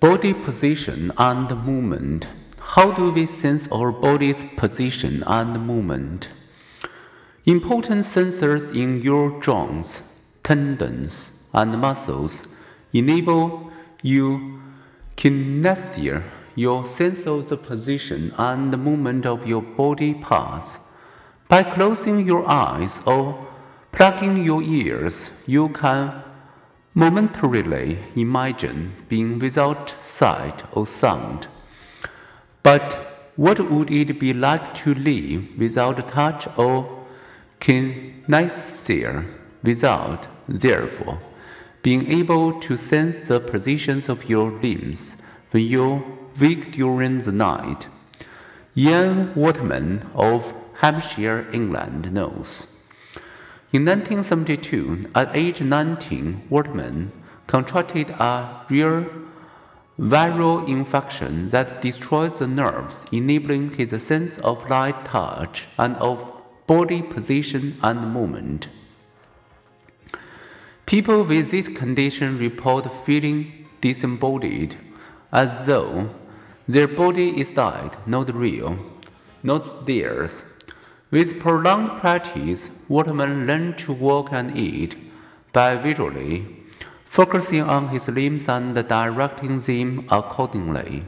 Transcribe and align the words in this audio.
Body 0.00 0.32
position 0.32 1.10
and 1.18 1.48
movement. 1.66 2.28
How 2.60 2.92
do 2.92 3.10
we 3.10 3.26
sense 3.26 3.66
our 3.72 3.90
body's 3.90 4.44
position 4.56 5.24
and 5.26 5.66
movement? 5.66 6.30
Important 7.44 8.04
sensors 8.04 8.72
in 8.72 9.02
your 9.02 9.42
joints, 9.42 10.02
tendons, 10.44 11.42
and 11.52 11.80
muscles 11.80 12.46
enable 12.92 13.72
you 14.00 14.60
kinesthesia, 15.16 16.22
your 16.54 16.86
sense 16.86 17.26
of 17.26 17.48
the 17.48 17.56
position 17.56 18.32
and 18.38 18.72
the 18.72 18.76
movement 18.76 19.26
of 19.26 19.48
your 19.48 19.62
body 19.62 20.14
parts. 20.14 20.78
By 21.48 21.64
closing 21.64 22.24
your 22.24 22.48
eyes 22.48 23.02
or 23.04 23.48
plugging 23.90 24.44
your 24.44 24.62
ears, 24.62 25.42
you 25.44 25.70
can 25.70 26.22
momentarily 26.94 27.98
imagine 28.16 28.92
being 29.08 29.38
without 29.38 29.94
sight 30.00 30.62
or 30.72 30.86
sound. 30.86 31.48
But 32.62 32.94
what 33.36 33.70
would 33.70 33.90
it 33.90 34.18
be 34.18 34.34
like 34.34 34.74
to 34.82 34.94
live 34.94 35.56
without 35.56 36.08
touch 36.08 36.48
or 36.56 37.06
kinesthesia, 37.60 39.24
without, 39.62 40.26
therefore, 40.48 41.20
being 41.82 42.10
able 42.10 42.58
to 42.60 42.76
sense 42.76 43.28
the 43.28 43.38
positions 43.38 44.08
of 44.08 44.28
your 44.28 44.50
limbs 44.50 45.16
when 45.52 45.64
you 45.64 46.18
wake 46.40 46.72
during 46.72 47.18
the 47.18 47.32
night? 47.32 47.86
Ian 48.76 49.34
Waterman 49.34 50.08
of 50.14 50.52
Hampshire, 50.74 51.46
England 51.52 52.12
knows. 52.12 52.66
In 53.70 53.84
1972, 53.84 55.10
at 55.14 55.36
age 55.36 55.60
19, 55.60 56.44
Waterman 56.48 57.12
contracted 57.46 58.08
a 58.10 58.64
rare 58.70 59.10
viral 60.00 60.66
infection 60.66 61.48
that 61.48 61.82
destroys 61.82 62.38
the 62.38 62.46
nerves, 62.46 63.04
enabling 63.12 63.72
his 63.72 64.02
sense 64.02 64.38
of 64.38 64.70
light 64.70 65.04
touch 65.04 65.66
and 65.76 65.96
of 65.96 66.32
body 66.66 67.02
position 67.02 67.76
and 67.82 68.10
movement. 68.10 68.68
People 70.86 71.22
with 71.24 71.50
this 71.50 71.68
condition 71.68 72.38
report 72.38 72.90
feeling 73.04 73.66
disembodied, 73.82 74.76
as 75.30 75.66
though 75.66 76.08
their 76.66 76.88
body 76.88 77.38
is 77.38 77.50
dead, 77.50 77.98
not 78.06 78.34
real, 78.34 78.78
not 79.42 79.84
theirs. 79.84 80.42
With 81.10 81.40
prolonged 81.40 82.00
practice, 82.00 82.70
Waterman 82.88 83.46
learned 83.46 83.78
to 83.78 83.92
walk 83.92 84.28
and 84.30 84.56
eat 84.56 84.94
by 85.52 85.74
visually 85.76 86.58
focusing 87.06 87.62
on 87.62 87.88
his 87.88 88.08
limbs 88.08 88.46
and 88.48 88.74
directing 88.74 89.58
them 89.58 90.06
accordingly. 90.10 91.04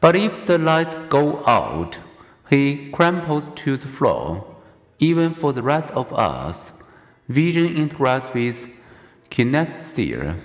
But 0.00 0.14
if 0.14 0.46
the 0.46 0.58
lights 0.58 0.94
go 1.08 1.44
out, 1.46 1.98
he 2.48 2.90
crumples 2.92 3.48
to 3.56 3.76
the 3.76 3.88
floor. 3.88 4.46
Even 4.98 5.34
for 5.34 5.52
the 5.52 5.62
rest 5.62 5.90
of 5.94 6.12
us, 6.12 6.70
vision 7.28 7.74
interacts 7.74 8.32
with 8.32 8.68
kinesthesia. 9.30 10.38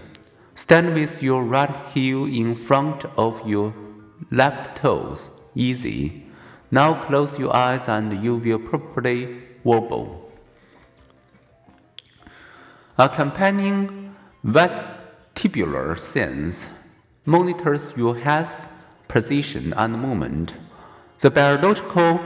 Stand 0.56 0.96
with 0.96 1.22
your 1.22 1.44
right 1.44 1.76
heel 1.94 2.26
in 2.26 2.56
front 2.56 3.06
of 3.16 3.48
your 3.48 3.74
left 4.32 4.78
toes. 4.78 5.30
Easy. 5.54 6.27
Now 6.72 7.06
close 7.06 7.38
your 7.40 7.56
eyes 7.56 7.88
and 7.88 8.24
you 8.24 8.36
will 8.36 8.60
probably 8.60 9.42
wobble. 9.64 10.32
Accompanying 12.98 14.16
vestibular 14.44 15.98
sense 16.00 16.68
monitors 17.26 17.94
your 17.96 18.18
head's 18.18 18.68
position, 19.08 19.74
and 19.76 20.00
movement. 20.02 20.54
The 21.20 21.32
biological 21.32 22.20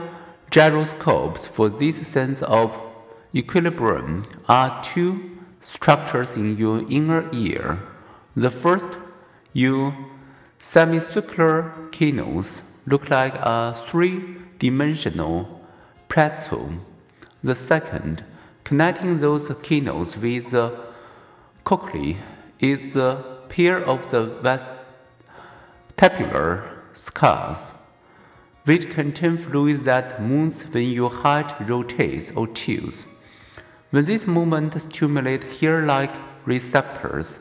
gyroscopes 0.50 1.46
for 1.46 1.68
this 1.68 2.06
sense 2.06 2.42
of 2.42 2.78
equilibrium 3.34 4.24
are 4.48 4.82
two 4.82 5.38
structures 5.60 6.36
in 6.36 6.56
your 6.56 6.84
inner 6.90 7.28
ear. 7.32 7.80
The 8.36 8.50
first, 8.50 8.98
your 9.52 9.96
semicircular 10.58 11.88
canals 11.92 12.62
look 12.86 13.10
like 13.10 13.34
a 13.36 13.74
three 13.88 14.36
dimensional 14.62 15.60
pretzel. 16.06 16.70
The 17.42 17.56
second, 17.56 18.24
connecting 18.62 19.18
those 19.18 19.50
canals 19.60 20.16
with 20.16 20.52
the 20.52 20.66
cochlea, 21.64 22.16
is 22.60 22.94
the 22.94 23.16
pair 23.48 23.84
of 23.84 24.08
the 24.12 24.22
vestibular 25.98 26.52
sacs, 26.92 27.72
which 28.64 28.88
contain 28.88 29.36
fluid 29.36 29.80
that 29.80 30.22
moves 30.22 30.62
when 30.72 30.90
your 30.92 31.10
heart 31.10 31.52
rotates 31.60 32.30
or 32.36 32.46
tilts. 32.46 33.04
When 33.90 34.04
this 34.04 34.28
movement 34.28 34.80
stimulates 34.80 35.58
hair-like 35.58 36.14
receptors, 36.46 37.40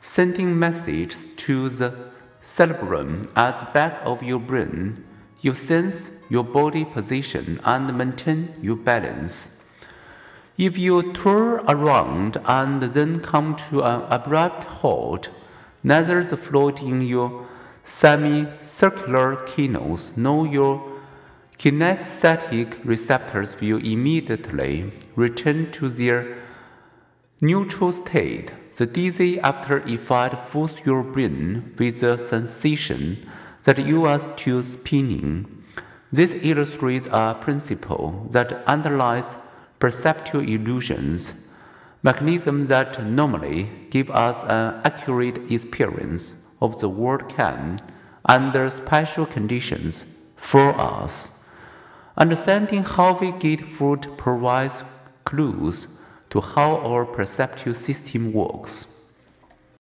sending 0.00 0.56
messages 0.56 1.26
to 1.38 1.68
the 1.68 1.90
cerebellum 2.40 3.32
at 3.34 3.58
the 3.58 3.66
back 3.74 3.94
of 4.04 4.22
your 4.22 4.38
brain, 4.38 5.04
you 5.42 5.54
sense 5.54 6.12
your 6.30 6.44
body 6.44 6.84
position 6.84 7.60
and 7.64 7.96
maintain 7.98 8.54
your 8.62 8.76
balance. 8.76 9.62
If 10.56 10.78
you 10.78 11.12
turn 11.12 11.64
around 11.68 12.40
and 12.46 12.82
then 12.82 13.20
come 13.20 13.56
to 13.68 13.82
an 13.82 14.02
abrupt 14.08 14.64
halt, 14.64 15.30
neither 15.82 16.22
the 16.22 16.36
fluid 16.36 16.78
in 16.80 17.02
your 17.02 17.46
semicircular 17.82 19.36
canals 19.36 20.12
nor 20.16 20.46
your 20.46 21.00
kinesthetic 21.58 22.76
receptors 22.84 23.60
will 23.60 23.78
immediately 23.78 24.92
return 25.16 25.70
to 25.72 25.88
their 25.88 26.38
neutral 27.40 27.92
state. 27.92 28.52
The 28.76 28.86
dizzy 28.86 29.40
after 29.40 29.78
effect 29.80 30.48
fills 30.48 30.74
your 30.84 31.02
brain 31.02 31.74
with 31.78 32.00
the 32.00 32.16
sensation 32.16 33.28
that 33.64 33.78
you 33.78 34.04
are 34.04 34.18
still 34.18 34.62
spinning. 34.62 35.64
This 36.10 36.34
illustrates 36.42 37.08
a 37.10 37.36
principle 37.40 38.26
that 38.30 38.64
underlies 38.66 39.36
perceptual 39.78 40.42
illusions, 40.42 41.34
mechanisms 42.02 42.68
that 42.68 43.04
normally 43.04 43.68
give 43.90 44.10
us 44.10 44.42
an 44.44 44.80
accurate 44.84 45.50
experience 45.50 46.36
of 46.60 46.80
the 46.80 46.88
world 46.88 47.28
can, 47.28 47.80
under 48.26 48.68
special 48.70 49.26
conditions, 49.26 50.04
for 50.36 50.78
us. 50.80 51.48
Understanding 52.16 52.84
how 52.84 53.16
we 53.16 53.32
get 53.32 53.64
food 53.64 54.06
provides 54.18 54.84
clues 55.24 55.88
to 56.30 56.40
how 56.40 56.76
our 56.78 57.06
perceptual 57.06 57.74
system 57.74 58.32
works. 58.32 59.01